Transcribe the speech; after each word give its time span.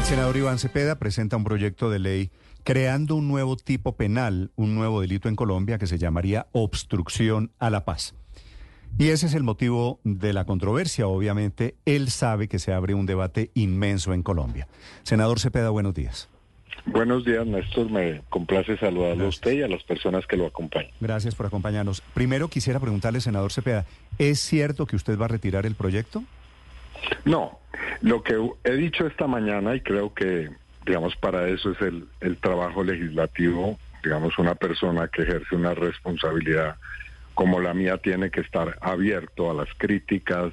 El 0.00 0.06
senador 0.06 0.34
Iván 0.38 0.58
Cepeda 0.58 0.98
presenta 0.98 1.36
un 1.36 1.44
proyecto 1.44 1.90
de 1.90 1.98
ley 1.98 2.30
creando 2.64 3.16
un 3.16 3.28
nuevo 3.28 3.56
tipo 3.56 3.96
penal, 3.96 4.50
un 4.56 4.74
nuevo 4.74 5.02
delito 5.02 5.28
en 5.28 5.36
Colombia 5.36 5.76
que 5.76 5.86
se 5.86 5.98
llamaría 5.98 6.46
obstrucción 6.52 7.52
a 7.58 7.68
la 7.68 7.84
paz. 7.84 8.14
Y 8.98 9.08
ese 9.08 9.26
es 9.26 9.34
el 9.34 9.42
motivo 9.42 10.00
de 10.02 10.32
la 10.32 10.46
controversia. 10.46 11.06
Obviamente, 11.06 11.74
él 11.84 12.08
sabe 12.08 12.48
que 12.48 12.58
se 12.58 12.72
abre 12.72 12.94
un 12.94 13.04
debate 13.04 13.50
inmenso 13.52 14.14
en 14.14 14.22
Colombia. 14.22 14.68
Senador 15.02 15.38
Cepeda, 15.38 15.68
buenos 15.68 15.92
días. 15.92 16.30
Buenos 16.86 17.26
días, 17.26 17.46
Néstor. 17.46 17.90
Me 17.90 18.22
complace 18.30 18.78
saludarlo 18.78 19.26
a 19.26 19.28
usted 19.28 19.52
y 19.52 19.62
a 19.62 19.68
las 19.68 19.82
personas 19.82 20.26
que 20.26 20.38
lo 20.38 20.46
acompañan. 20.46 20.92
Gracias 20.98 21.34
por 21.34 21.44
acompañarnos. 21.44 22.00
Primero 22.14 22.48
quisiera 22.48 22.80
preguntarle, 22.80 23.20
senador 23.20 23.52
Cepeda, 23.52 23.84
¿es 24.16 24.40
cierto 24.40 24.86
que 24.86 24.96
usted 24.96 25.18
va 25.18 25.26
a 25.26 25.28
retirar 25.28 25.66
el 25.66 25.74
proyecto? 25.74 26.24
No, 27.24 27.58
lo 28.02 28.22
que 28.22 28.36
he 28.64 28.72
dicho 28.72 29.06
esta 29.06 29.26
mañana 29.26 29.74
y 29.74 29.80
creo 29.80 30.14
que, 30.14 30.50
digamos, 30.86 31.16
para 31.16 31.48
eso 31.48 31.72
es 31.72 31.80
el, 31.80 32.06
el 32.20 32.36
trabajo 32.38 32.82
legislativo, 32.84 33.78
digamos, 34.02 34.38
una 34.38 34.54
persona 34.54 35.08
que 35.08 35.22
ejerce 35.22 35.54
una 35.54 35.74
responsabilidad 35.74 36.76
como 37.34 37.60
la 37.60 37.72
mía 37.72 37.96
tiene 37.98 38.30
que 38.30 38.40
estar 38.40 38.76
abierto 38.82 39.50
a 39.50 39.54
las 39.54 39.68
críticas, 39.78 40.52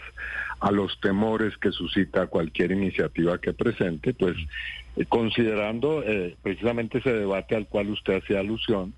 a 0.59 0.72
los 0.72 1.00
temores 1.02 1.58
que 1.58 1.72
suscita 1.72 2.28
cualquier 2.28 2.72
iniciativa 2.72 3.39
que 3.39 3.54
presente, 3.54 4.14
pues 4.14 4.38
eh, 4.95 5.06
considerando 5.09 6.02
eh, 6.04 6.36
precisamente 6.42 7.00
ese 7.00 7.11
debate 7.11 7.56
al 7.56 7.67
cual 7.67 7.89
usted 7.89 8.22
hacía 8.22 8.39
alusión, 8.39 8.94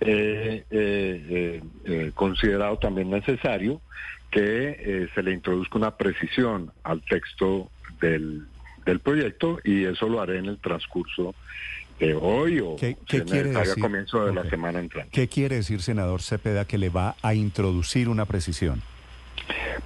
eh, 0.00 0.64
eh, 0.70 1.62
eh, 1.86 2.10
considerado 2.14 2.78
también 2.78 3.08
necesario 3.08 3.80
que 4.30 5.08
se 5.14 5.22
le 5.22 5.32
introduzca 5.32 5.78
una 5.78 5.96
precisión 5.96 6.72
al 6.84 7.00
texto 7.02 7.70
del, 8.00 8.46
del 8.84 9.00
proyecto 9.00 9.58
y 9.64 9.84
eso 9.84 10.08
lo 10.08 10.20
haré 10.20 10.38
en 10.38 10.46
el 10.46 10.58
transcurso 10.58 11.34
de 11.98 12.14
hoy 12.14 12.60
o 12.60 12.76
¿Qué, 12.76 12.96
qué 13.06 13.22
quiere 13.22 13.50
decir? 13.50 13.82
comienzo 13.82 14.24
de 14.24 14.30
Okay. 14.32 14.44
la 14.44 14.50
semana 14.50 14.80
entrante. 14.80 15.10
¿Qué 15.12 15.28
quiere 15.28 15.56
decir, 15.56 15.80
senador 15.80 16.20
Cepeda, 16.20 16.66
que 16.66 16.76
le 16.76 16.90
va 16.90 17.16
a 17.22 17.32
introducir 17.34 18.08
una 18.10 18.26
precisión? 18.26 18.82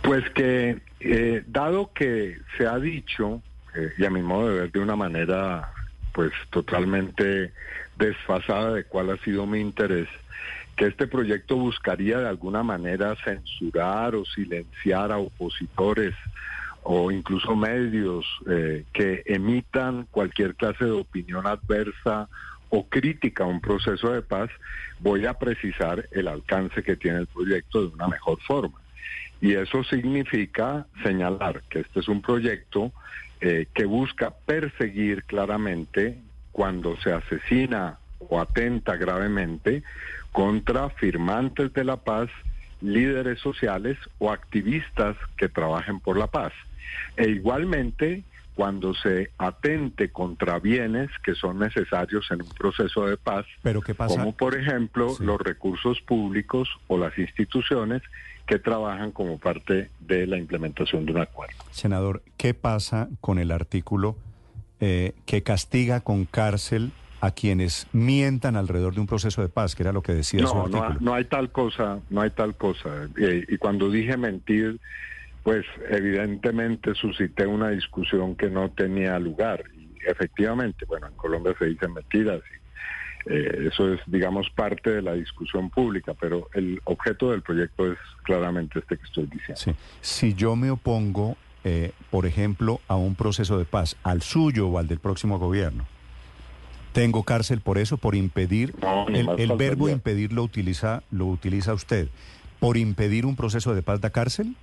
Pues 0.02 0.28
que, 0.30 0.78
eh, 1.00 1.44
dado 1.46 1.92
que 1.92 2.38
se 2.56 2.66
ha 2.66 2.78
dicho, 2.78 3.42
eh, 3.76 3.90
y 3.98 4.04
a 4.04 4.10
mi 4.10 4.22
modo 4.22 4.48
de 4.48 4.60
ver 4.62 4.72
de 4.72 4.80
una 4.80 4.96
manera 4.96 5.70
pues 6.12 6.32
totalmente 6.50 7.52
desfasada 7.96 8.72
de 8.74 8.84
cuál 8.84 9.10
ha 9.10 9.16
sido 9.18 9.46
mi 9.46 9.60
interés, 9.60 10.08
que 10.80 10.86
este 10.86 11.06
proyecto 11.06 11.56
buscaría 11.56 12.20
de 12.20 12.28
alguna 12.28 12.62
manera 12.62 13.14
censurar 13.22 14.14
o 14.14 14.24
silenciar 14.24 15.12
a 15.12 15.18
opositores 15.18 16.14
o 16.82 17.10
incluso 17.10 17.54
medios 17.54 18.24
eh, 18.48 18.86
que 18.90 19.22
emitan 19.26 20.06
cualquier 20.10 20.54
clase 20.54 20.86
de 20.86 20.92
opinión 20.92 21.46
adversa 21.46 22.30
o 22.70 22.88
crítica 22.88 23.44
a 23.44 23.46
un 23.46 23.60
proceso 23.60 24.10
de 24.10 24.22
paz, 24.22 24.48
voy 25.00 25.26
a 25.26 25.34
precisar 25.34 26.08
el 26.12 26.28
alcance 26.28 26.82
que 26.82 26.96
tiene 26.96 27.18
el 27.18 27.26
proyecto 27.26 27.82
de 27.82 27.88
una 27.88 28.08
mejor 28.08 28.40
forma. 28.40 28.80
Y 29.42 29.52
eso 29.52 29.84
significa 29.84 30.86
señalar 31.02 31.60
que 31.68 31.80
este 31.80 32.00
es 32.00 32.08
un 32.08 32.22
proyecto 32.22 32.90
eh, 33.42 33.66
que 33.74 33.84
busca 33.84 34.30
perseguir 34.30 35.24
claramente 35.24 36.16
cuando 36.52 36.96
se 37.02 37.12
asesina 37.12 37.98
o 38.18 38.40
atenta 38.40 38.96
gravemente 38.96 39.82
contra 40.32 40.90
firmantes 40.90 41.72
de 41.72 41.84
la 41.84 41.96
paz, 41.96 42.28
líderes 42.80 43.40
sociales 43.40 43.98
o 44.18 44.30
activistas 44.30 45.16
que 45.36 45.48
trabajen 45.48 46.00
por 46.00 46.16
la 46.16 46.26
paz. 46.28 46.52
E 47.16 47.28
igualmente 47.28 48.22
cuando 48.54 48.94
se 48.94 49.30
atente 49.38 50.10
contra 50.10 50.58
bienes 50.58 51.08
que 51.24 51.34
son 51.34 51.58
necesarios 51.60 52.30
en 52.30 52.42
un 52.42 52.48
proceso 52.50 53.06
de 53.06 53.16
paz, 53.16 53.46
Pero 53.62 53.80
¿qué 53.80 53.94
pasa? 53.94 54.16
como 54.18 54.32
por 54.36 54.56
ejemplo 54.58 55.10
Sí. 55.10 55.24
los 55.24 55.40
recursos 55.40 56.00
públicos 56.02 56.68
o 56.88 56.98
las 56.98 57.16
instituciones 57.18 58.02
que 58.46 58.58
trabajan 58.58 59.12
como 59.12 59.38
parte 59.38 59.90
de 60.00 60.26
la 60.26 60.36
implementación 60.36 61.06
de 61.06 61.12
un 61.12 61.20
acuerdo. 61.20 61.54
Senador, 61.70 62.22
¿qué 62.36 62.52
pasa 62.52 63.08
con 63.20 63.38
el 63.38 63.50
artículo 63.50 64.16
eh, 64.80 65.12
que 65.26 65.42
castiga 65.42 66.00
con 66.00 66.24
cárcel 66.24 66.90
a 67.20 67.30
quienes 67.30 67.86
mientan 67.92 68.56
alrededor 68.56 68.94
de 68.94 69.00
un 69.00 69.06
proceso 69.06 69.42
de 69.42 69.48
paz, 69.48 69.74
que 69.74 69.82
era 69.82 69.92
lo 69.92 70.02
que 70.02 70.12
decía 70.12 70.42
No, 70.42 70.68
no, 70.68 70.82
artículo? 70.82 70.96
no 71.00 71.14
hay 71.14 71.24
tal 71.24 71.52
cosa, 71.52 72.00
no 72.08 72.22
hay 72.22 72.30
tal 72.30 72.56
cosa. 72.56 73.08
Eh, 73.16 73.44
y 73.48 73.56
cuando 73.58 73.90
dije 73.90 74.16
mentir, 74.16 74.80
pues 75.42 75.64
evidentemente 75.88 76.94
suscité 76.94 77.46
una 77.46 77.70
discusión 77.70 78.36
que 78.36 78.48
no 78.48 78.70
tenía 78.70 79.18
lugar. 79.18 79.64
Y 79.76 79.88
efectivamente, 80.06 80.84
bueno, 80.86 81.08
en 81.08 81.14
Colombia 81.14 81.54
se 81.58 81.66
dicen 81.66 81.92
mentiras 81.92 82.40
y 82.50 82.60
eh, 83.32 83.68
eso 83.70 83.92
es, 83.92 84.00
digamos, 84.06 84.48
parte 84.50 84.90
de 84.90 85.02
la 85.02 85.12
discusión 85.12 85.68
pública, 85.70 86.14
pero 86.18 86.48
el 86.54 86.80
objeto 86.84 87.30
del 87.30 87.42
proyecto 87.42 87.92
es 87.92 87.98
claramente 88.22 88.78
este 88.78 88.96
que 88.96 89.04
estoy 89.04 89.26
diciendo. 89.26 89.56
Sí. 89.56 89.72
Si 90.00 90.34
yo 90.34 90.56
me 90.56 90.70
opongo, 90.70 91.36
eh, 91.64 91.92
por 92.10 92.24
ejemplo, 92.24 92.80
a 92.88 92.96
un 92.96 93.14
proceso 93.14 93.58
de 93.58 93.66
paz, 93.66 93.96
al 94.02 94.22
suyo 94.22 94.68
o 94.68 94.78
al 94.78 94.88
del 94.88 95.00
próximo 95.00 95.38
gobierno, 95.38 95.86
¿tengo 96.92 97.22
cárcel 97.24 97.60
por 97.60 97.78
eso, 97.78 97.96
por 97.96 98.14
impedir? 98.14 98.74
No, 98.80 99.08
el 99.08 99.28
el 99.38 99.52
verbo 99.56 99.88
impedir 99.88 100.32
lo 100.32 100.42
utiliza, 100.42 101.02
lo 101.10 101.26
utiliza 101.26 101.74
usted. 101.74 102.08
¿Por 102.58 102.76
impedir 102.76 103.26
un 103.26 103.36
proceso 103.36 103.74
de 103.74 103.82
paz 103.82 104.00
da 104.00 104.10
cárcel? 104.10 104.54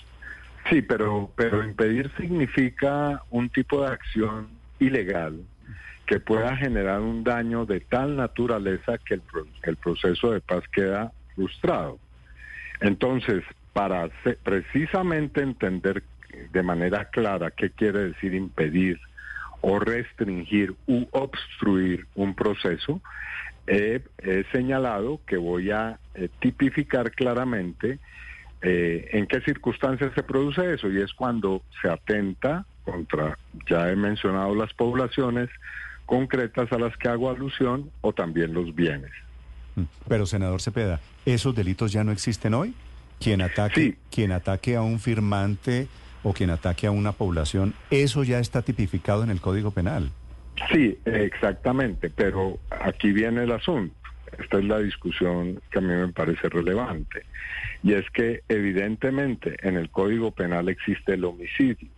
Sí, 0.69 0.81
pero, 0.81 1.31
pero 1.35 1.63
impedir 1.63 2.11
significa 2.17 3.23
un 3.31 3.49
tipo 3.49 3.81
de 3.81 3.87
acción 3.87 4.49
ilegal 4.79 5.41
que 6.05 6.19
pueda 6.19 6.55
generar 6.55 7.01
un 7.01 7.23
daño 7.23 7.65
de 7.65 7.79
tal 7.81 8.15
naturaleza 8.15 8.97
que 8.97 9.15
el, 9.15 9.21
el 9.63 9.75
proceso 9.77 10.31
de 10.31 10.41
paz 10.41 10.63
queda 10.71 11.11
frustrado. 11.35 11.99
Entonces, 12.81 13.43
para 13.73 14.09
precisamente 14.43 15.41
entender 15.41 16.03
de 16.51 16.63
manera 16.63 17.05
clara 17.05 17.51
qué 17.51 17.71
quiere 17.71 18.09
decir 18.09 18.33
impedir 18.33 18.99
o 19.61 19.79
restringir 19.79 20.75
u 20.87 21.05
obstruir 21.11 22.05
un 22.15 22.35
proceso, 22.35 23.01
he, 23.65 24.01
he 24.19 24.45
señalado 24.51 25.19
que 25.25 25.37
voy 25.37 25.71
a 25.71 25.99
eh, 26.15 26.29
tipificar 26.39 27.11
claramente 27.11 27.99
eh, 28.61 29.09
en 29.11 29.27
qué 29.27 29.41
circunstancias 29.41 30.11
se 30.15 30.23
produce 30.23 30.73
eso 30.73 30.89
y 30.91 31.01
es 31.01 31.13
cuando 31.13 31.61
se 31.81 31.89
atenta 31.89 32.65
contra, 32.85 33.37
ya 33.69 33.89
he 33.89 33.95
mencionado 33.95 34.55
las 34.55 34.73
poblaciones 34.73 35.49
concretas 36.05 36.71
a 36.71 36.79
las 36.79 36.95
que 36.97 37.09
hago 37.09 37.29
alusión 37.29 37.91
o 38.01 38.13
también 38.13 38.53
los 38.53 38.73
bienes. 38.73 39.11
Mm. 39.75 39.83
Pero, 40.07 40.25
senador 40.25 40.61
Cepeda, 40.61 41.01
¿esos 41.25 41.53
delitos 41.53 41.91
ya 41.91 42.03
no 42.03 42.11
existen 42.11 42.53
hoy? 42.53 42.73
Quien 43.19 43.41
ataque, 43.41 43.81
Sí. 43.81 43.97
quien 44.09 44.31
ataque 44.31 44.75
a 44.75 44.81
un 44.81 44.99
firmante 44.99 45.87
o 46.23 46.33
quien 46.33 46.49
ataque 46.49 46.87
a 46.87 46.91
una 46.91 47.11
población, 47.11 47.73
eso 47.91 48.23
ya 48.23 48.39
está 48.39 48.61
tipificado 48.61 49.23
en 49.23 49.29
el 49.29 49.41
Código 49.41 49.71
Penal. 49.71 50.11
Sí, 50.71 50.97
exactamente, 51.05 52.09
pero 52.09 52.57
aquí 52.69 53.11
viene 53.11 53.43
el 53.43 53.51
asunto. 53.51 53.93
Esta 54.37 54.57
es 54.57 54.65
la 54.65 54.79
discusión 54.79 55.61
que 55.71 55.79
a 55.79 55.81
mí 55.81 55.87
me 55.87 56.09
parece 56.09 56.49
relevante. 56.49 57.23
Y 57.83 57.93
es 57.93 58.09
que 58.11 58.43
evidentemente 58.49 59.55
en 59.61 59.77
el 59.77 59.89
Código 59.89 60.31
Penal 60.31 60.67
existe 60.69 61.13
el 61.13 61.25
homicidio 61.25 61.89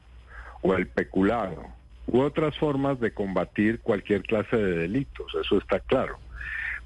o 0.61 0.73
el 0.75 0.87
peculado 0.87 1.65
u 2.07 2.21
otras 2.21 2.57
formas 2.57 2.99
de 2.99 3.11
combatir 3.11 3.79
cualquier 3.79 4.23
clase 4.23 4.57
de 4.57 4.77
delitos, 4.77 5.27
eso 5.39 5.57
está 5.57 5.79
claro. 5.79 6.17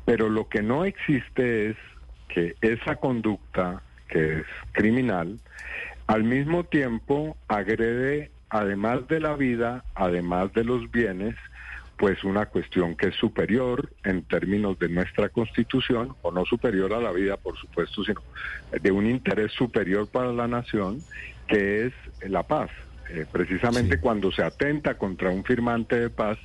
Pero 0.06 0.30
lo 0.30 0.50
que 0.50 0.62
no 0.62 0.86
existe 0.86 1.70
es 1.70 1.78
que 2.28 2.56
esa 2.62 2.98
conducta 2.98 3.82
que 4.10 4.40
es 4.40 4.46
criminal, 4.74 5.40
al 6.08 6.24
mismo 6.24 6.64
tiempo 6.66 7.38
agrede, 7.48 8.32
además 8.50 9.08
de 9.08 9.20
la 9.20 9.36
vida, 9.36 9.84
además 9.96 10.54
de 10.54 10.64
los 10.64 10.92
bienes, 10.92 11.36
pues 11.98 12.24
una 12.24 12.48
cuestión 12.48 12.96
que 12.96 13.08
es 13.08 13.16
superior 13.16 13.90
en 14.04 14.24
términos 14.24 14.78
de 14.80 14.90
nuestra 14.90 15.30
constitución, 15.30 16.16
o 16.22 16.32
no 16.32 16.44
superior 16.46 16.94
a 16.94 17.00
la 17.00 17.12
vida, 17.12 17.38
por 17.38 17.58
supuesto, 17.58 18.04
sino 18.04 18.22
de 18.82 18.92
un 18.92 19.08
interés 19.08 19.52
superior 19.54 20.08
para 20.08 20.34
la 20.34 20.48
nación, 20.48 21.00
que 21.48 21.86
es 21.86 21.94
la 22.28 22.44
paz. 22.44 22.70
eh, 23.10 23.26
precisamente 23.32 24.00
cuando 24.00 24.32
se 24.32 24.44
atenta 24.44 24.98
contra 24.98 25.30
un 25.30 25.44
firmante 25.44 26.00
de 26.00 26.10
paz, 26.10 26.38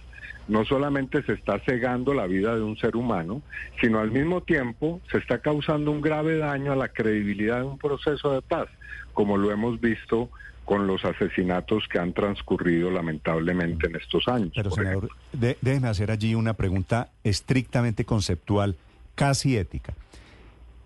no 0.49 0.65
solamente 0.65 1.23
se 1.23 1.35
está 1.35 1.61
cegando 1.61 2.15
la 2.15 2.27
vida 2.27 2.57
de 2.57 2.63
un 2.63 2.77
ser 2.79 2.97
humano, 2.97 3.43
sino 3.81 4.01
al 4.01 4.11
mismo 4.11 4.43
tiempo 4.43 5.01
se 5.13 5.19
está 5.19 5.41
causando 5.41 5.91
un 5.91 6.01
grave 6.01 6.39
daño 6.39 6.73
a 6.73 6.77
la 6.77 6.89
credibilidad 6.89 7.59
de 7.59 7.65
un 7.65 7.79
proceso 7.79 8.33
de 8.33 8.43
paz, 8.43 8.69
como 9.13 9.37
lo 9.37 9.53
hemos 9.53 9.81
visto 9.81 10.31
con 10.65 10.87
los 10.87 11.05
asesinatos 11.05 11.87
que 11.89 11.99
han 11.99 12.13
transcurrido 12.13 12.91
lamentablemente 12.91 13.87
en 13.87 13.97
estos 13.97 14.27
años. 14.29 14.53
Pero, 14.55 14.71
senador, 14.71 15.11
déjeme 15.33 15.89
hacer 15.89 16.11
allí 16.11 16.35
una 16.35 16.55
pregunta 16.55 17.11
estrictamente 17.25 18.05
conceptual, 18.05 18.77
casi 19.15 19.57
ética. 19.57 19.95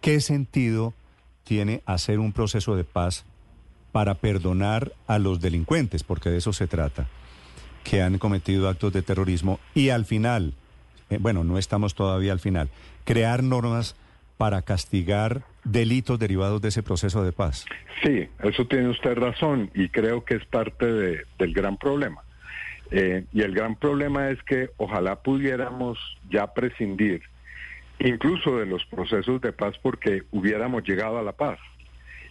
¿Qué 0.00 0.20
sentido 0.20 0.94
tiene 1.44 1.82
hacer 1.86 2.18
un 2.18 2.32
proceso 2.32 2.76
de 2.76 2.84
paz 2.84 3.24
para 3.90 4.14
perdonar 4.14 4.92
a 5.06 5.18
los 5.18 5.40
delincuentes? 5.40 6.02
Porque 6.04 6.30
de 6.30 6.38
eso 6.38 6.52
se 6.52 6.66
trata 6.66 7.08
que 7.84 8.02
han 8.02 8.18
cometido 8.18 8.68
actos 8.68 8.92
de 8.92 9.02
terrorismo 9.02 9.60
y 9.74 9.90
al 9.90 10.04
final, 10.04 10.54
eh, 11.10 11.18
bueno, 11.20 11.44
no 11.44 11.58
estamos 11.58 11.94
todavía 11.94 12.32
al 12.32 12.40
final, 12.40 12.68
crear 13.04 13.42
normas 13.42 13.96
para 14.36 14.62
castigar 14.62 15.42
delitos 15.64 16.18
derivados 16.18 16.60
de 16.60 16.68
ese 16.68 16.82
proceso 16.82 17.22
de 17.22 17.32
paz. 17.32 17.64
Sí, 18.02 18.28
eso 18.42 18.66
tiene 18.66 18.88
usted 18.88 19.14
razón 19.14 19.70
y 19.74 19.88
creo 19.88 20.24
que 20.24 20.34
es 20.34 20.44
parte 20.46 20.86
de, 20.86 21.20
del 21.38 21.54
gran 21.54 21.76
problema. 21.76 22.22
Eh, 22.90 23.24
y 23.32 23.40
el 23.42 23.54
gran 23.54 23.76
problema 23.76 24.30
es 24.30 24.42
que 24.42 24.70
ojalá 24.76 25.22
pudiéramos 25.22 25.98
ya 26.28 26.52
prescindir 26.52 27.22
incluso 27.98 28.58
de 28.58 28.66
los 28.66 28.84
procesos 28.86 29.40
de 29.40 29.52
paz 29.52 29.76
porque 29.80 30.24
hubiéramos 30.30 30.82
llegado 30.84 31.18
a 31.18 31.22
la 31.22 31.32
paz. 31.32 31.58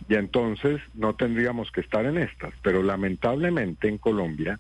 Y 0.09 0.15
entonces 0.15 0.81
no 0.94 1.15
tendríamos 1.15 1.71
que 1.71 1.81
estar 1.81 2.06
en 2.06 2.18
estas. 2.18 2.53
Pero 2.62 2.83
lamentablemente 2.83 3.88
en 3.88 3.98
Colombia 3.98 4.59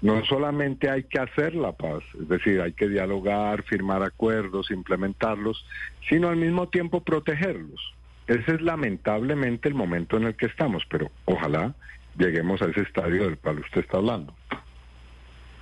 no 0.00 0.24
solamente 0.24 0.90
hay 0.90 1.04
que 1.04 1.18
hacer 1.18 1.54
la 1.54 1.72
paz, 1.72 2.02
es 2.20 2.28
decir, 2.28 2.60
hay 2.60 2.72
que 2.72 2.88
dialogar, 2.88 3.64
firmar 3.64 4.02
acuerdos, 4.02 4.70
implementarlos, 4.70 5.64
sino 6.08 6.28
al 6.28 6.36
mismo 6.36 6.68
tiempo 6.68 7.02
protegerlos. 7.02 7.94
Ese 8.26 8.54
es 8.54 8.60
lamentablemente 8.60 9.68
el 9.68 9.74
momento 9.74 10.16
en 10.16 10.24
el 10.24 10.36
que 10.36 10.46
estamos, 10.46 10.84
pero 10.88 11.10
ojalá 11.24 11.74
lleguemos 12.16 12.62
a 12.62 12.66
ese 12.66 12.82
estadio 12.82 13.24
del 13.24 13.38
cual 13.38 13.58
usted 13.60 13.80
está 13.80 13.96
hablando. 13.96 14.34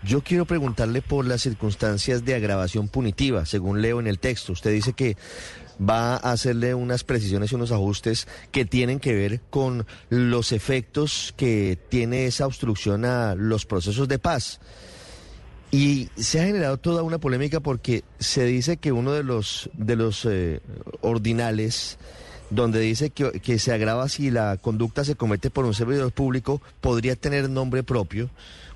Yo 0.02 0.20
quiero 0.20 0.44
preguntarle 0.44 1.02
por 1.02 1.26
las 1.26 1.42
circunstancias 1.42 2.24
de 2.24 2.34
agravación 2.34 2.88
punitiva, 2.88 3.46
según 3.46 3.82
leo 3.82 3.98
en 4.00 4.06
el 4.06 4.18
texto. 4.18 4.52
Usted 4.52 4.70
dice 4.70 4.92
que 4.92 5.16
va 5.80 6.14
a 6.14 6.32
hacerle 6.32 6.74
unas 6.74 7.04
precisiones 7.04 7.52
y 7.52 7.54
unos 7.54 7.72
ajustes 7.72 8.26
que 8.50 8.64
tienen 8.64 9.00
que 9.00 9.14
ver 9.14 9.40
con 9.50 9.86
los 10.08 10.52
efectos 10.52 11.34
que 11.36 11.78
tiene 11.88 12.26
esa 12.26 12.46
obstrucción 12.46 13.04
a 13.04 13.34
los 13.34 13.66
procesos 13.66 14.08
de 14.08 14.18
paz. 14.18 14.60
Y 15.70 16.08
se 16.16 16.40
ha 16.40 16.46
generado 16.46 16.78
toda 16.78 17.02
una 17.02 17.18
polémica 17.18 17.60
porque 17.60 18.04
se 18.18 18.44
dice 18.44 18.76
que 18.76 18.92
uno 18.92 19.12
de 19.12 19.24
los, 19.24 19.68
de 19.74 19.96
los 19.96 20.24
eh, 20.24 20.60
ordinales 21.00 21.98
donde 22.50 22.80
dice 22.80 23.10
que, 23.10 23.40
que, 23.40 23.58
se 23.58 23.72
agrava 23.72 24.08
si 24.08 24.30
la 24.30 24.56
conducta 24.56 25.04
se 25.04 25.16
comete 25.16 25.50
por 25.50 25.64
un 25.64 25.74
servidor 25.74 26.12
público, 26.12 26.60
podría 26.80 27.16
tener 27.16 27.50
nombre 27.50 27.82
propio. 27.82 28.30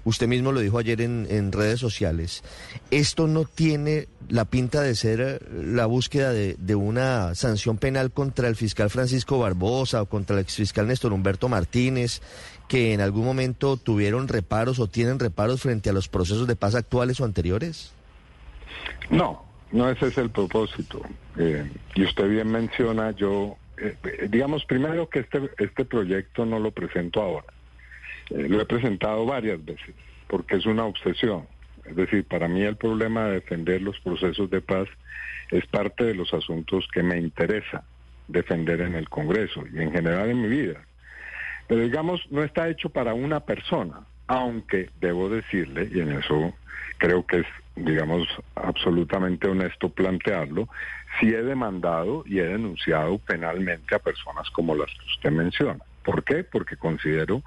Usted 0.04 0.28
mismo 0.28 0.50
lo 0.50 0.60
dijo 0.60 0.78
ayer 0.78 1.02
en, 1.02 1.26
en 1.28 1.52
redes 1.52 1.78
sociales. 1.78 2.42
Esto 2.90 3.26
no 3.26 3.44
tiene 3.44 4.08
la 4.28 4.46
pinta 4.46 4.80
de 4.80 4.94
ser 4.94 5.20
eh, 5.20 5.38
la 5.52 5.86
búsqueda 5.86 6.32
de, 6.32 6.56
de, 6.58 6.74
una 6.74 7.34
sanción 7.34 7.76
penal 7.76 8.10
contra 8.10 8.48
el 8.48 8.56
fiscal 8.56 8.88
Francisco 8.88 9.38
Barbosa 9.38 10.02
o 10.02 10.06
contra 10.06 10.36
el 10.36 10.42
exfiscal 10.42 10.86
Néstor 10.86 11.12
Humberto 11.12 11.48
Martínez, 11.48 12.22
que 12.66 12.94
en 12.94 13.02
algún 13.02 13.26
momento 13.26 13.76
tuvieron 13.76 14.28
reparos 14.28 14.78
o 14.78 14.86
tienen 14.86 15.18
reparos 15.18 15.60
frente 15.60 15.90
a 15.90 15.92
los 15.92 16.08
procesos 16.08 16.46
de 16.46 16.56
paz 16.56 16.74
actuales 16.74 17.20
o 17.20 17.24
anteriores. 17.24 17.92
No, 19.10 19.49
no 19.72 19.88
ese 19.90 20.08
es 20.08 20.18
el 20.18 20.30
propósito. 20.30 21.02
Eh, 21.38 21.70
y 21.94 22.04
usted 22.04 22.28
bien 22.28 22.50
menciona, 22.50 23.12
yo, 23.12 23.56
eh, 23.78 23.96
digamos 24.28 24.64
primero 24.64 25.08
que 25.08 25.20
este, 25.20 25.50
este 25.58 25.84
proyecto 25.84 26.44
no 26.44 26.58
lo 26.58 26.70
presento 26.70 27.22
ahora. 27.22 27.46
Eh, 28.30 28.48
lo 28.48 28.60
he 28.60 28.66
presentado 28.66 29.26
varias 29.26 29.64
veces 29.64 29.94
porque 30.30 30.56
es 30.56 30.66
una 30.66 30.84
obsesión. 30.84 31.46
Es 31.84 31.96
decir, 31.96 32.24
para 32.24 32.46
mí 32.46 32.62
el 32.62 32.76
problema 32.76 33.26
de 33.26 33.34
defender 33.34 33.82
los 33.82 33.98
procesos 34.00 34.48
de 34.48 34.60
paz 34.60 34.88
es 35.50 35.66
parte 35.66 36.04
de 36.04 36.14
los 36.14 36.32
asuntos 36.32 36.86
que 36.92 37.02
me 37.02 37.18
interesa 37.18 37.82
defender 38.28 38.80
en 38.80 38.94
el 38.94 39.08
Congreso 39.08 39.64
y 39.72 39.80
en 39.80 39.90
general 39.90 40.30
en 40.30 40.40
mi 40.40 40.48
vida. 40.48 40.80
Pero 41.66 41.82
digamos, 41.82 42.20
no 42.30 42.44
está 42.44 42.68
hecho 42.68 42.90
para 42.90 43.12
una 43.12 43.40
persona, 43.40 44.06
aunque 44.28 44.90
debo 45.00 45.28
decirle, 45.28 45.88
y 45.92 46.00
en 46.00 46.12
eso 46.12 46.54
creo 46.98 47.26
que 47.26 47.38
es, 47.38 47.46
digamos, 47.84 48.28
absolutamente 48.54 49.48
honesto 49.48 49.88
plantearlo, 49.88 50.68
sí 51.18 51.28
he 51.28 51.42
demandado 51.42 52.24
y 52.26 52.38
he 52.38 52.46
denunciado 52.46 53.18
penalmente 53.18 53.94
a 53.94 53.98
personas 53.98 54.48
como 54.50 54.74
las 54.74 54.88
que 54.90 55.06
usted 55.06 55.30
menciona. 55.30 55.84
¿Por 56.04 56.24
qué? 56.24 56.44
Porque 56.44 56.76
considero 56.76 57.42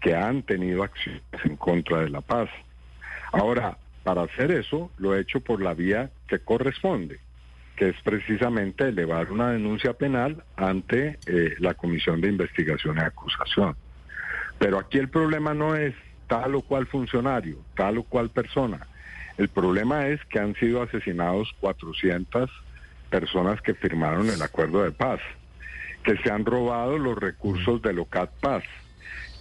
que 0.00 0.14
han 0.14 0.42
tenido 0.42 0.82
acciones 0.82 1.22
en 1.44 1.56
contra 1.56 2.00
de 2.00 2.10
la 2.10 2.20
paz. 2.20 2.48
Ahora, 3.32 3.76
para 4.04 4.22
hacer 4.22 4.52
eso, 4.52 4.90
lo 4.98 5.14
he 5.14 5.20
hecho 5.20 5.40
por 5.40 5.60
la 5.60 5.74
vía 5.74 6.10
que 6.28 6.38
corresponde, 6.38 7.18
que 7.74 7.88
es 7.88 7.96
precisamente 8.02 8.88
elevar 8.88 9.32
una 9.32 9.50
denuncia 9.50 9.94
penal 9.94 10.44
ante 10.56 11.18
eh, 11.26 11.54
la 11.58 11.74
Comisión 11.74 12.20
de 12.20 12.28
Investigación 12.28 12.98
y 12.98 13.00
Acusación. 13.00 13.76
Pero 14.58 14.78
aquí 14.78 14.98
el 14.98 15.08
problema 15.08 15.54
no 15.54 15.74
es 15.74 15.94
tal 16.28 16.54
o 16.54 16.62
cual 16.62 16.86
funcionario, 16.86 17.58
tal 17.74 17.98
o 17.98 18.02
cual 18.04 18.30
persona. 18.30 18.86
El 19.38 19.48
problema 19.48 20.08
es 20.08 20.24
que 20.26 20.38
han 20.38 20.54
sido 20.54 20.82
asesinados 20.82 21.54
400 21.60 22.50
personas 23.10 23.60
que 23.60 23.74
firmaron 23.74 24.28
el 24.30 24.42
acuerdo 24.42 24.82
de 24.82 24.92
paz 24.92 25.20
que 26.06 26.16
se 26.18 26.30
han 26.30 26.46
robado 26.46 26.98
los 26.98 27.18
recursos 27.18 27.82
de 27.82 27.92
Locat 27.92 28.30
Paz, 28.40 28.62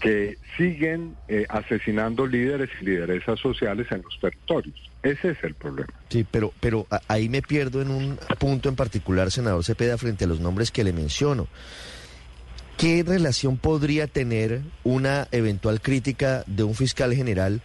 que 0.02 0.38
siguen 0.58 1.16
eh, 1.28 1.46
asesinando 1.48 2.26
líderes 2.26 2.70
y 2.82 2.86
lideresas 2.86 3.40
sociales 3.40 3.88
en 3.92 4.02
los 4.02 4.20
territorios. 4.20 4.76
Ese 5.04 5.30
es 5.30 5.44
el 5.44 5.54
problema. 5.54 5.94
Sí, 6.10 6.26
pero, 6.30 6.52
pero 6.60 6.88
ahí 7.08 7.30
me 7.30 7.44
pierdo 7.44 7.84
en 7.84 7.92
un 7.92 8.18
punto 8.40 8.68
en 8.68 8.76
particular, 8.76 9.30
senador 9.30 9.64
Cepeda, 9.64 10.00
frente 10.00 10.26
a 10.26 10.28
los 10.28 10.40
nombres 10.40 10.72
que 10.72 10.84
le 10.84 10.92
menciono. 10.92 11.48
¿Qué 12.78 13.04
relación 13.08 13.58
podría 13.58 14.08
tener 14.08 14.62
una 14.84 15.28
eventual 15.32 15.80
crítica 15.82 16.44
de 16.48 16.64
un 16.64 16.74
fiscal 16.74 17.14
general 17.14 17.62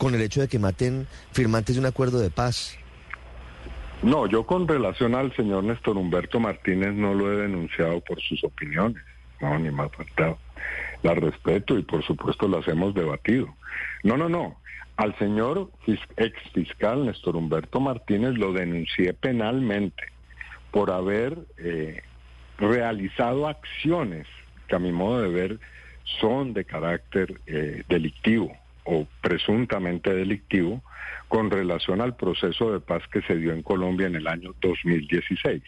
con 0.00 0.14
el 0.14 0.22
hecho 0.22 0.40
de 0.40 0.48
que 0.48 0.58
maten 0.58 1.06
firmantes 1.30 1.76
de 1.76 1.80
un 1.80 1.86
acuerdo 1.86 2.20
de 2.20 2.30
paz? 2.30 2.74
No, 4.02 4.26
yo 4.26 4.46
con 4.46 4.66
relación 4.66 5.14
al 5.14 5.36
señor 5.36 5.62
Néstor 5.62 5.98
Humberto 5.98 6.40
Martínez 6.40 6.94
no 6.94 7.12
lo 7.12 7.30
he 7.30 7.36
denunciado 7.42 8.00
por 8.00 8.18
sus 8.22 8.42
opiniones, 8.42 9.02
no, 9.42 9.58
ni 9.58 9.70
más 9.70 9.92
faltado. 9.92 10.38
La 11.02 11.14
respeto 11.14 11.76
y 11.76 11.82
por 11.82 12.02
supuesto 12.02 12.48
las 12.48 12.66
hemos 12.66 12.94
debatido. 12.94 13.54
No, 14.02 14.16
no, 14.16 14.30
no. 14.30 14.56
Al 14.96 15.16
señor 15.18 15.70
ex 15.86 16.34
fiscal 16.54 17.04
Néstor 17.04 17.36
Humberto 17.36 17.78
Martínez 17.78 18.38
lo 18.38 18.54
denuncié 18.54 19.12
penalmente 19.12 20.02
por 20.70 20.90
haber 20.92 21.36
eh, 21.58 22.00
realizado 22.56 23.46
acciones 23.46 24.26
que 24.66 24.76
a 24.76 24.78
mi 24.78 24.92
modo 24.92 25.20
de 25.20 25.28
ver 25.28 25.60
son 26.20 26.54
de 26.54 26.64
carácter 26.64 27.38
eh, 27.46 27.82
delictivo 27.86 28.56
o 28.84 29.06
presuntamente 29.20 30.14
delictivo 30.14 30.82
con 31.28 31.50
relación 31.50 32.00
al 32.00 32.16
proceso 32.16 32.72
de 32.72 32.80
paz 32.80 33.02
que 33.12 33.22
se 33.22 33.36
dio 33.36 33.52
en 33.52 33.62
Colombia 33.62 34.06
en 34.06 34.16
el 34.16 34.26
año 34.26 34.54
2016. 34.60 35.62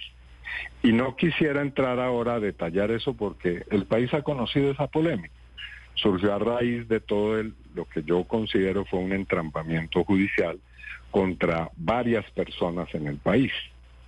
Y 0.83 0.93
no 0.93 1.17
quisiera 1.17 1.63
entrar 1.63 2.01
ahora 2.01 2.35
a 2.35 2.41
detallar 2.41 2.91
eso 2.91 3.15
porque 3.15 3.65
el 3.71 3.85
país 3.87 4.13
ha 4.13 4.23
conocido 4.23 4.71
esa 4.71 4.89
polémica. 4.89 5.35
Surgió 5.95 6.35
a 6.35 6.39
raíz 6.39 6.89
de 6.89 7.01
todo 7.01 7.39
el, 7.39 7.55
lo 7.75 7.85
que 7.85 8.03
yo 8.03 8.25
considero 8.25 8.85
fue 8.85 9.01
un 9.01 9.13
entrampamiento 9.13 10.05
judicial 10.05 10.59
contra 11.11 11.71
varias 11.77 12.29
personas 12.33 12.93
en 12.95 13.07
el 13.07 13.19
país, 13.19 13.53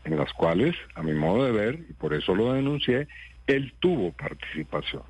en 0.05 0.17
las 0.17 0.33
cuales, 0.33 0.75
a 0.95 1.03
mi 1.03 1.13
modo 1.13 1.45
de 1.45 1.53
ver, 1.53 1.79
y 1.89 1.93
por 1.93 2.15
eso 2.15 2.35
lo 2.35 2.55
denuncié, 2.55 3.07
él 3.47 3.75
tuvo 3.79 4.13
participación. 4.13 5.03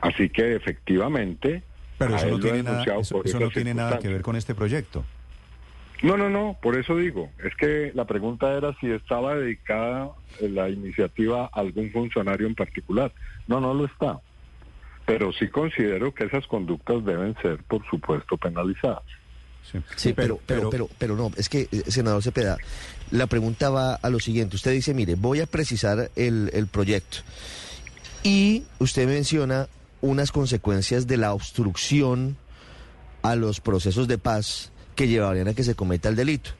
Así 0.00 0.30
que 0.30 0.54
efectivamente... 0.54 1.62
Pero 1.98 2.16
eso 2.16 2.26
no 2.26 2.40
tiene, 2.40 2.62
nada, 2.62 2.84
eso 3.00 3.40
no 3.40 3.50
tiene 3.50 3.74
nada 3.74 3.98
que 3.98 4.08
ver 4.08 4.22
con 4.22 4.36
este 4.36 4.54
proyecto. 4.54 5.04
No, 6.02 6.16
no, 6.16 6.28
no, 6.28 6.56
por 6.60 6.76
eso 6.76 6.96
digo, 6.96 7.30
es 7.44 7.54
que 7.54 7.92
la 7.94 8.04
pregunta 8.06 8.52
era 8.52 8.74
si 8.80 8.90
estaba 8.90 9.36
dedicada 9.36 10.10
la 10.40 10.68
iniciativa 10.68 11.44
a 11.44 11.60
algún 11.60 11.92
funcionario 11.92 12.48
en 12.48 12.56
particular. 12.56 13.12
No, 13.46 13.60
no 13.60 13.72
lo 13.72 13.84
está. 13.84 14.20
Pero 15.06 15.32
sí 15.32 15.46
considero 15.48 16.12
que 16.12 16.24
esas 16.24 16.46
conductas 16.48 17.04
deben 17.04 17.36
ser, 17.40 17.58
por 17.64 17.88
supuesto, 17.88 18.36
penalizadas. 18.36 19.04
Sí, 19.94 20.12
pero, 20.12 20.40
pero, 20.44 20.70
pero, 20.70 20.88
pero, 20.98 21.14
no, 21.14 21.30
es 21.36 21.48
que, 21.48 21.68
eh, 21.70 21.84
senador 21.86 22.20
Cepeda, 22.20 22.56
la 23.12 23.28
pregunta 23.28 23.70
va 23.70 23.94
a 23.94 24.10
lo 24.10 24.18
siguiente. 24.18 24.56
Usted 24.56 24.72
dice, 24.72 24.94
mire, 24.94 25.14
voy 25.14 25.40
a 25.40 25.46
precisar 25.46 26.10
el, 26.16 26.50
el 26.52 26.66
proyecto. 26.66 27.18
Y 28.24 28.64
usted 28.80 29.06
menciona 29.06 29.68
unas 30.02 30.32
consecuencias 30.32 31.06
de 31.06 31.16
la 31.16 31.32
obstrucción 31.32 32.36
a 33.22 33.36
los 33.36 33.60
procesos 33.60 34.08
de 34.08 34.18
paz 34.18 34.70
que 34.94 35.08
llevarían 35.08 35.48
a 35.48 35.54
que 35.54 35.64
se 35.64 35.74
cometa 35.74 36.10
el 36.10 36.16
delito. 36.16 36.50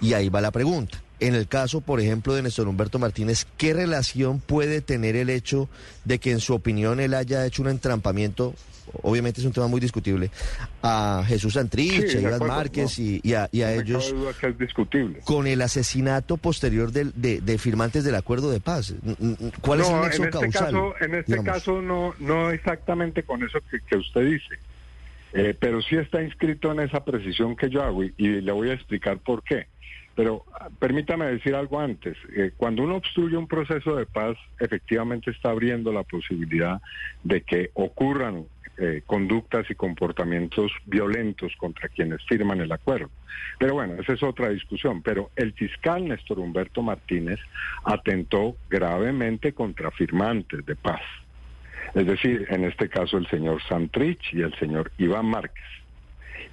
Y 0.00 0.12
ahí 0.12 0.28
va 0.28 0.40
la 0.40 0.52
pregunta. 0.52 1.02
En 1.26 1.34
el 1.34 1.46
caso, 1.48 1.80
por 1.80 2.00
ejemplo, 2.00 2.34
de 2.34 2.42
Néstor 2.42 2.68
Humberto 2.68 2.98
Martínez, 2.98 3.46
¿qué 3.56 3.72
relación 3.74 4.40
puede 4.40 4.80
tener 4.80 5.16
el 5.16 5.30
hecho 5.30 5.68
de 6.04 6.18
que 6.18 6.30
en 6.32 6.40
su 6.40 6.54
opinión 6.54 7.00
él 7.00 7.14
haya 7.14 7.46
hecho 7.46 7.62
un 7.62 7.68
entrampamiento, 7.68 8.54
obviamente 9.02 9.40
es 9.40 9.46
un 9.46 9.52
tema 9.52 9.68
muy 9.68 9.80
discutible, 9.80 10.30
a 10.82 11.22
Jesús 11.26 11.54
Santrich, 11.54 12.08
Sí, 12.08 12.16
a 12.18 12.20
de 12.20 12.22
Iván 12.36 12.46
Márquez 12.48 12.98
no. 12.98 13.04
y, 13.04 13.20
y 13.22 13.34
a, 13.34 13.48
y 13.52 13.62
a 13.62 13.72
ellos 13.72 14.12
es 14.42 14.58
discutible. 14.58 15.20
con 15.24 15.46
el 15.46 15.62
asesinato 15.62 16.36
posterior 16.36 16.90
del- 16.92 17.12
de, 17.14 17.40
de 17.40 17.58
firmantes 17.58 18.02
del 18.04 18.16
acuerdo 18.16 18.50
de 18.50 18.60
paz? 18.60 18.94
¿Cuál 19.60 19.80
es 19.80 19.88
el 19.88 20.00
nexo 20.00 20.22
en 20.24 20.28
este 20.28 20.40
causal? 20.50 20.64
Caso, 20.72 20.94
en 21.00 21.14
este 21.14 21.32
digamos? 21.32 21.52
caso 21.52 21.82
no, 21.82 22.14
no 22.18 22.50
exactamente 22.50 23.22
con 23.22 23.42
eso 23.44 23.58
que, 23.70 23.78
que 23.88 23.96
usted 23.96 24.22
dice, 24.26 24.58
Eh, 25.34 25.56
pero 25.58 25.80
sí 25.80 25.96
está 25.96 26.20
inscrito 26.22 26.70
en 26.72 26.80
esa 26.80 27.02
precisión 27.04 27.56
que 27.56 27.70
yo 27.70 27.82
hago 27.82 28.04
y, 28.04 28.12
y 28.18 28.42
le 28.42 28.52
voy 28.52 28.68
a 28.68 28.74
explicar 28.74 29.18
por 29.18 29.42
qué. 29.42 29.66
Pero 30.14 30.44
ah, 30.52 30.68
permítame 30.78 31.26
decir 31.26 31.54
algo 31.54 31.80
antes. 31.80 32.16
Eh, 32.36 32.52
cuando 32.56 32.82
uno 32.82 32.96
obstruye 32.96 33.36
un 33.36 33.46
proceso 33.46 33.96
de 33.96 34.06
paz, 34.06 34.36
efectivamente 34.60 35.30
está 35.30 35.50
abriendo 35.50 35.92
la 35.92 36.02
posibilidad 36.02 36.80
de 37.22 37.42
que 37.42 37.70
ocurran 37.74 38.46
eh, 38.78 39.02
conductas 39.06 39.70
y 39.70 39.74
comportamientos 39.74 40.72
violentos 40.86 41.52
contra 41.56 41.88
quienes 41.88 42.24
firman 42.24 42.60
el 42.60 42.72
acuerdo. 42.72 43.10
Pero 43.58 43.74
bueno, 43.74 43.94
esa 44.00 44.14
es 44.14 44.22
otra 44.22 44.48
discusión. 44.48 45.02
Pero 45.02 45.30
el 45.36 45.52
fiscal 45.52 46.08
Néstor 46.08 46.38
Humberto 46.38 46.82
Martínez 46.82 47.38
atentó 47.84 48.56
gravemente 48.70 49.52
contra 49.52 49.90
firmantes 49.90 50.64
de 50.64 50.76
paz. 50.76 51.02
Es 51.94 52.06
decir, 52.06 52.46
en 52.48 52.64
este 52.64 52.88
caso 52.88 53.18
el 53.18 53.26
señor 53.28 53.62
Santrich 53.68 54.32
y 54.32 54.40
el 54.40 54.54
señor 54.58 54.90
Iván 54.96 55.26
Márquez. 55.26 55.64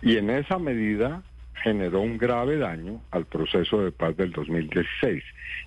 Y 0.01 0.17
en 0.17 0.29
esa 0.29 0.59
medida 0.59 1.23
generó 1.59 2.01
un 2.01 2.17
grave 2.17 2.57
daño 2.57 3.01
al 3.11 3.25
proceso 3.25 3.81
de 3.81 3.91
paz 3.91 4.15
del 4.17 4.31
2016, 4.31 5.23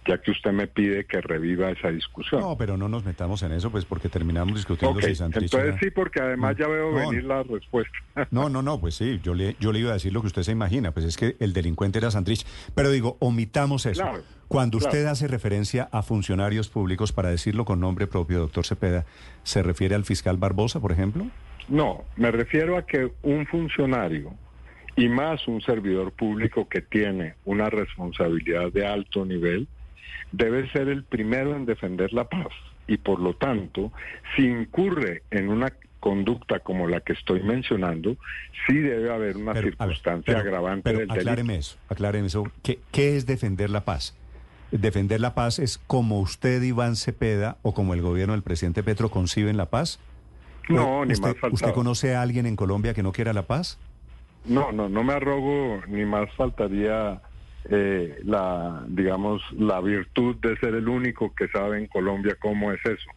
ya 0.06 0.18
que 0.18 0.30
usted 0.30 0.52
me 0.52 0.66
pide 0.66 1.04
que 1.04 1.20
reviva 1.20 1.70
esa 1.70 1.88
discusión. 1.88 2.40
No, 2.40 2.56
pero 2.56 2.76
no 2.76 2.88
nos 2.88 3.04
metamos 3.04 3.42
en 3.42 3.52
eso, 3.52 3.70
pues 3.70 3.84
porque 3.84 4.08
terminamos 4.08 4.54
discutiendo 4.54 5.00
si 5.00 5.14
Santrich 5.14 5.44
entonces 5.44 5.68
era- 5.70 5.78
sí, 5.78 5.90
porque 5.90 6.20
además 6.20 6.56
ya 6.58 6.66
veo 6.68 6.90
No, 6.92 7.08
venir 7.10 7.24
la 7.24 7.42
respuesta. 7.42 7.92
No, 8.30 8.48
no, 8.48 8.62
no, 8.62 8.80
pues 8.80 8.94
sí, 8.94 9.20
yo 9.22 9.34
le, 9.34 9.56
yo 9.60 9.72
le 9.72 9.78
iba 9.80 9.90
a 9.90 9.94
decir 9.94 10.12
lo 10.12 10.20
que 10.20 10.26
usted 10.28 10.42
se 10.42 10.52
imagina, 10.52 10.92
pues 10.92 11.04
es 11.06 11.16
que 11.16 11.36
el 11.38 11.52
delincuente 11.52 11.98
era 11.98 12.10
Santrich. 12.10 12.44
Pero 12.74 12.90
digo, 12.90 13.16
omitamos 13.20 13.86
eso. 13.86 14.02
Claro, 14.02 14.22
Cuando 14.48 14.78
usted 14.78 14.90
claro. 15.00 15.10
hace 15.10 15.28
referencia 15.28 15.88
a 15.92 16.02
funcionarios 16.02 16.68
públicos, 16.68 17.12
para 17.12 17.30
decirlo 17.30 17.64
con 17.64 17.80
nombre 17.80 18.06
propio, 18.06 18.38
doctor 18.38 18.64
Cepeda, 18.66 19.04
¿se 19.42 19.62
refiere 19.62 19.94
al 19.94 20.04
fiscal 20.04 20.36
Barbosa, 20.36 20.80
por 20.80 20.92
ejemplo? 20.92 21.26
No, 21.68 22.04
me 22.16 22.30
refiero 22.30 22.76
a 22.76 22.84
que 22.86 23.12
un 23.22 23.46
funcionario 23.46 24.34
y 24.96 25.08
más 25.08 25.46
un 25.48 25.60
servidor 25.62 26.12
público 26.12 26.68
que 26.68 26.82
tiene 26.82 27.34
una 27.44 27.70
responsabilidad 27.70 28.72
de 28.72 28.86
alto 28.86 29.24
nivel 29.24 29.66
debe 30.32 30.70
ser 30.70 30.88
el 30.88 31.04
primero 31.04 31.54
en 31.56 31.66
defender 31.66 32.12
la 32.12 32.24
paz 32.28 32.48
y 32.86 32.96
por 32.98 33.20
lo 33.20 33.34
tanto, 33.34 33.92
si 34.36 34.42
incurre 34.46 35.22
en 35.30 35.48
una 35.48 35.72
conducta 36.00 36.58
como 36.58 36.88
la 36.88 37.00
que 37.00 37.12
estoy 37.12 37.42
mencionando, 37.42 38.16
sí 38.66 38.74
debe 38.74 39.12
haber 39.12 39.36
una 39.36 39.52
Pero, 39.52 39.68
a 39.78 39.86
ver, 39.86 39.96
circunstancia 39.96 40.24
pero- 40.34 40.38
agravante 40.40 40.82
pero 40.82 40.98
del 40.98 41.08
delito. 41.08 41.20
acláreme 41.30 41.56
eso, 41.58 41.76
acláreme 41.88 42.26
eso. 42.26 42.44
¿Qué, 42.62 42.80
qué 42.90 43.16
es 43.16 43.24
defender 43.24 43.70
la 43.70 43.84
paz? 43.84 44.16
¿Defender 44.72 45.20
la 45.20 45.34
paz 45.34 45.58
es 45.58 45.78
como 45.78 46.18
usted, 46.20 46.60
Iván 46.62 46.96
Cepeda, 46.96 47.58
o 47.62 47.72
como 47.72 47.94
el 47.94 48.02
gobierno 48.02 48.32
del 48.32 48.42
presidente 48.42 48.82
Petro 48.82 49.10
conciben 49.10 49.56
la 49.56 49.66
paz? 49.66 50.00
No, 50.68 51.00
¿O 51.00 51.04
ni 51.04 51.12
usted, 51.12 51.28
más 51.28 51.32
faltaba. 51.34 51.54
¿Usted 51.54 51.72
conoce 51.72 52.14
a 52.16 52.22
alguien 52.22 52.46
en 52.46 52.56
Colombia 52.56 52.94
que 52.94 53.02
no 53.02 53.12
quiera 53.12 53.32
la 53.32 53.42
paz? 53.46 53.78
No, 54.44 54.72
no, 54.72 54.88
no 54.88 55.04
me 55.04 55.12
arrogo, 55.12 55.82
ni 55.86 56.04
más 56.04 56.32
faltaría 56.34 57.20
eh, 57.70 58.18
la, 58.24 58.84
digamos, 58.88 59.40
la 59.52 59.80
virtud 59.80 60.36
de 60.36 60.56
ser 60.56 60.74
el 60.74 60.88
único 60.88 61.32
que 61.34 61.48
sabe 61.48 61.78
en 61.78 61.86
Colombia 61.86 62.36
cómo 62.40 62.72
es 62.72 62.84
eso. 62.84 63.10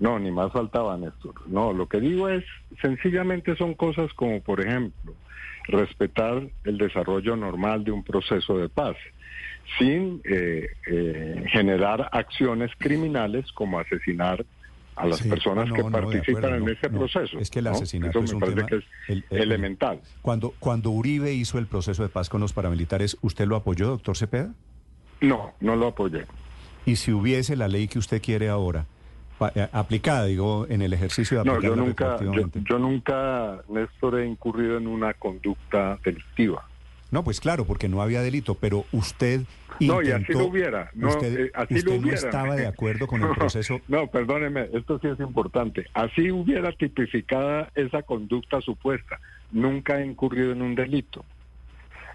No, 0.00 0.18
ni 0.18 0.32
más 0.32 0.52
faltaba, 0.52 0.96
Néstor. 0.96 1.34
No, 1.46 1.72
lo 1.72 1.88
que 1.88 2.00
digo 2.00 2.28
es, 2.28 2.44
sencillamente 2.82 3.54
son 3.56 3.74
cosas 3.74 4.12
como, 4.14 4.40
por 4.40 4.60
ejemplo, 4.60 5.14
respetar 5.68 6.42
el 6.64 6.78
desarrollo 6.78 7.36
normal 7.36 7.84
de 7.84 7.92
un 7.92 8.02
proceso 8.02 8.58
de 8.58 8.68
paz, 8.68 8.96
sin 9.78 10.20
eh, 10.24 10.68
eh, 10.90 11.44
generar 11.52 12.08
acciones 12.12 12.72
criminales 12.78 13.50
como 13.52 13.78
asesinar 13.78 14.44
a 14.96 15.06
las 15.06 15.18
Sí, 15.18 15.28
personas 15.28 15.68
no, 15.68 15.74
que 15.74 15.82
no, 15.82 15.90
participan 15.90 16.44
acuerdo, 16.44 16.68
en 16.68 16.76
ese 16.76 16.88
no. 16.90 16.98
proceso. 17.00 17.38
Es 17.38 17.50
que 17.50 17.58
el 17.58 17.66
asesinato 17.66 18.20
es 18.20 18.32
un 18.32 18.40
tema 18.40 18.66
que 18.66 18.76
es 18.76 18.84
el- 19.08 19.24
el- 19.30 19.40
elemental. 19.42 20.00
Cuando, 20.22 20.54
cuando 20.60 20.90
Uribe 20.90 21.32
hizo 21.32 21.58
el 21.58 21.66
proceso 21.66 22.02
de 22.02 22.08
paz 22.08 22.28
con 22.28 22.40
los 22.40 22.52
paramilitares, 22.52 23.16
¿usted 23.20 23.46
lo 23.46 23.56
apoyó, 23.56 23.88
doctor 23.88 24.16
Cepeda? 24.16 24.54
No, 25.20 25.52
no 25.60 25.74
lo 25.76 25.88
apoyé. 25.88 26.26
Y 26.86 26.96
si 26.96 27.12
hubiese 27.12 27.56
la 27.56 27.66
ley 27.68 27.88
que 27.88 27.98
usted 27.98 28.20
quiere 28.22 28.48
ahora, 28.48 28.86
eh, 29.54 29.68
aplicada, 29.72 30.26
digo, 30.26 30.66
en 30.68 30.80
el 30.82 30.92
ejercicio 30.92 31.38
de 31.38 31.44
No, 31.44 31.52
yo 31.60 31.72
aplicarla 31.74 31.84
nunca, 31.84 32.18
yo, 32.22 32.60
yo 32.68 32.78
nunca, 32.78 33.62
Néstor, 33.68 34.20
he 34.20 34.26
incurrido 34.26 34.76
en 34.78 34.86
una 34.86 35.14
conducta 35.14 35.98
delictiva. 36.04 36.68
No, 37.14 37.22
pues 37.22 37.38
claro, 37.38 37.64
porque 37.64 37.88
no 37.88 38.02
había 38.02 38.22
delito, 38.22 38.56
pero 38.56 38.86
usted 38.90 39.42
No, 39.78 40.02
y 40.02 40.10
así 40.10 40.22
intentó- 40.22 40.40
lo 40.40 40.46
hubiera. 40.46 40.90
No, 40.94 41.10
usted 41.10 41.38
eh, 41.46 41.50
así 41.54 41.74
usted 41.74 41.94
lo 41.94 42.00
no 42.08 42.12
estaba 42.12 42.56
de 42.56 42.66
acuerdo 42.66 43.06
con 43.06 43.22
el 43.22 43.28
proceso. 43.38 43.80
No, 43.86 44.08
perdóneme, 44.08 44.68
esto 44.72 44.98
sí 44.98 45.06
es 45.06 45.20
importante. 45.20 45.86
Así 45.94 46.32
hubiera 46.32 46.72
tipificada 46.72 47.70
esa 47.76 48.02
conducta 48.02 48.60
supuesta. 48.60 49.20
Nunca 49.52 50.00
he 50.00 50.06
incurrido 50.06 50.50
en 50.50 50.62
un 50.62 50.74
delito. 50.74 51.24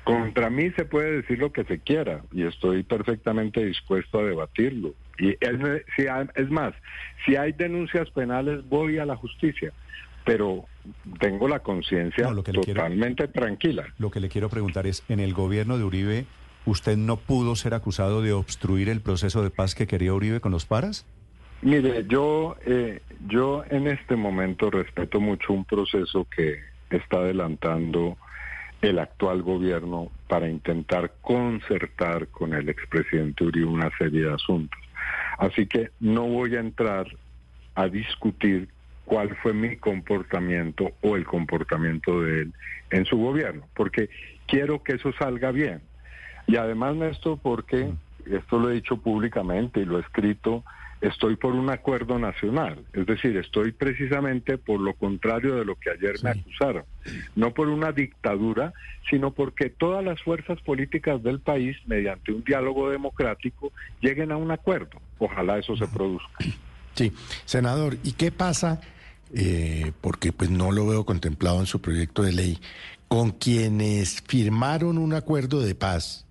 Contra 0.03 0.49
mí 0.49 0.69
se 0.71 0.83
puede 0.83 1.21
decir 1.21 1.39
lo 1.39 1.53
que 1.53 1.63
se 1.63 1.79
quiera 1.79 2.21
y 2.33 2.43
estoy 2.43 2.83
perfectamente 2.83 3.63
dispuesto 3.63 4.19
a 4.19 4.25
debatirlo. 4.25 4.95
Y 5.17 5.29
es, 5.39 5.83
si 5.95 6.07
hay- 6.07 6.27
es 6.35 6.49
más, 6.49 6.73
si 7.25 7.37
hay 7.37 7.53
denuncias 7.53 8.09
penales 8.09 8.67
voy 8.67 8.97
a 8.97 9.05
la 9.05 9.15
justicia, 9.15 9.71
pero 10.25 10.65
tengo 11.19 11.47
la 11.47 11.59
conciencia 11.59 12.29
No, 12.31 12.43
quiero- 12.43 12.61
totalmente 12.61 13.27
tranquila. 13.27 13.85
Lo 13.97 14.11
que 14.11 14.19
le 14.19 14.29
quiero 14.29 14.49
preguntar 14.49 14.87
es, 14.87 15.03
en 15.09 15.19
el 15.19 15.33
gobierno 15.33 15.77
de 15.77 15.83
Uribe, 15.83 16.25
¿usted 16.65 16.97
no 16.97 17.17
pudo 17.17 17.55
ser 17.55 17.73
acusado 17.73 18.21
de 18.21 18.33
obstruir 18.33 18.89
el 18.89 19.01
proceso 19.01 19.43
de 19.43 19.49
paz 19.49 19.75
que 19.75 19.87
quería 19.87 20.13
Uribe 20.13 20.39
con 20.39 20.51
los 20.51 20.65
paras? 20.65 21.05
Mire, 21.61 22.05
yo, 22.07 22.55
eh, 22.65 23.01
yo 23.27 23.63
en 23.69 23.87
este 23.87 24.15
momento 24.15 24.69
respeto 24.71 25.19
mucho 25.19 25.51
un 25.53 25.65
proceso 25.65 26.25
que 26.33 26.59
está 26.89 27.17
adelantando 27.17 28.17
el 28.81 28.97
actual 28.97 29.41
gobierno 29.41 30.09
para 30.29 30.47
intentar 30.49 31.15
concertar 31.21 32.29
con 32.29 32.53
el 32.53 32.69
expresidente 32.69 33.43
Uribe 33.43 33.65
una 33.65 33.91
serie 33.97 34.21
de 34.21 34.33
asuntos. 34.33 34.79
Así 35.37 35.67
que 35.67 35.89
no 35.99 36.27
voy 36.27 36.55
a 36.55 36.61
entrar 36.61 37.07
a 37.75 37.87
discutir 37.89 38.69
cuál 39.09 39.35
fue 39.37 39.53
mi 39.53 39.75
comportamiento 39.75 40.91
o 41.01 41.15
el 41.15 41.25
comportamiento 41.25 42.21
de 42.21 42.41
él 42.41 42.53
en 42.91 43.05
su 43.05 43.17
gobierno, 43.17 43.67
porque 43.75 44.09
quiero 44.45 44.83
que 44.83 44.93
eso 44.93 45.11
salga 45.13 45.51
bien. 45.51 45.81
Y 46.45 46.57
además, 46.57 46.95
Néstor, 46.95 47.39
porque 47.41 47.89
esto 48.31 48.59
lo 48.59 48.69
he 48.69 48.75
dicho 48.75 48.97
públicamente 48.97 49.79
y 49.79 49.85
lo 49.85 49.97
he 49.97 50.01
escrito, 50.01 50.63
estoy 51.01 51.37
por 51.37 51.55
un 51.55 51.71
acuerdo 51.71 52.19
nacional. 52.19 52.83
Es 52.93 53.07
decir, 53.07 53.35
estoy 53.37 53.71
precisamente 53.71 54.59
por 54.59 54.79
lo 54.79 54.93
contrario 54.93 55.55
de 55.55 55.65
lo 55.65 55.75
que 55.75 55.89
ayer 55.89 56.23
me 56.23 56.29
acusaron. 56.29 56.83
No 57.35 57.51
por 57.51 57.67
una 57.67 57.91
dictadura, 57.91 58.73
sino 59.09 59.31
porque 59.31 59.71
todas 59.71 60.05
las 60.05 60.21
fuerzas 60.21 60.61
políticas 60.61 61.23
del 61.23 61.39
país, 61.39 61.77
mediante 61.87 62.31
un 62.31 62.43
diálogo 62.43 62.91
democrático, 62.91 63.71
lleguen 64.01 64.31
a 64.31 64.37
un 64.37 64.51
acuerdo. 64.51 65.01
Ojalá 65.17 65.57
eso 65.57 65.75
se 65.75 65.87
produzca. 65.87 66.45
Sí, 66.93 67.11
senador, 67.45 67.97
¿y 68.03 68.11
qué 68.11 68.31
pasa? 68.31 68.81
Eh, 69.33 69.91
porque 70.01 70.31
pues 70.31 70.49
no 70.49 70.71
lo 70.71 70.87
veo 70.87 71.05
contemplado 71.05 71.59
en 71.59 71.65
su 71.65 71.81
proyecto 71.81 72.23
de 72.23 72.31
ley, 72.33 72.59
con 73.07 73.31
quienes 73.31 74.21
firmaron 74.27 74.97
un 74.97 75.13
acuerdo 75.13 75.61
de 75.61 75.75
paz 75.75 76.25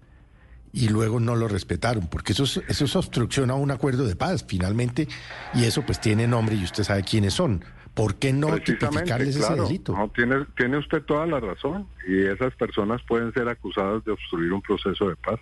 y 0.72 0.88
luego 0.88 1.18
no 1.18 1.34
lo 1.34 1.48
respetaron, 1.48 2.06
porque 2.08 2.32
eso 2.32 2.44
es, 2.44 2.60
eso 2.68 2.84
es 2.84 2.94
obstrucción 2.96 3.50
a 3.50 3.54
un 3.54 3.70
acuerdo 3.70 4.06
de 4.06 4.16
paz, 4.16 4.44
finalmente, 4.46 5.08
y 5.54 5.64
eso 5.64 5.82
pues 5.84 6.00
tiene 6.00 6.26
nombre 6.26 6.54
y 6.56 6.64
usted 6.64 6.84
sabe 6.84 7.02
quiénes 7.02 7.34
son. 7.34 7.64
¿Por 7.94 8.14
qué 8.14 8.32
no 8.32 8.56
tipificarles 8.60 9.30
ese 9.34 9.40
claro. 9.40 9.64
delito? 9.64 9.92
No, 9.92 10.08
tiene, 10.10 10.46
tiene 10.56 10.78
usted 10.78 11.02
toda 11.02 11.26
la 11.26 11.40
razón. 11.40 11.88
Y 12.06 12.26
esas 12.26 12.54
personas 12.54 13.02
pueden 13.08 13.32
ser 13.34 13.48
acusadas 13.48 14.04
de 14.04 14.12
obstruir 14.12 14.52
un 14.52 14.62
proceso 14.62 15.08
de 15.08 15.16
paz. 15.16 15.40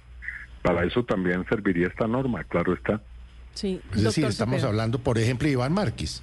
Para 0.62 0.82
eso 0.86 1.04
también 1.04 1.44
serviría 1.50 1.88
esta 1.88 2.06
norma, 2.06 2.44
claro 2.44 2.72
está. 2.72 3.02
Sí, 3.52 3.78
Es 3.94 4.04
decir, 4.04 4.24
estamos 4.24 4.54
Cepeda. 4.56 4.68
hablando, 4.68 4.98
por 4.98 5.18
ejemplo, 5.18 5.46
de 5.46 5.52
Iván 5.52 5.74
Márquez. 5.74 6.22